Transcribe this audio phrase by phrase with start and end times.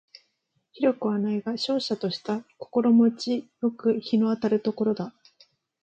[0.71, 5.13] 広くはないが瀟洒とした心持ち好く日の当たる所だ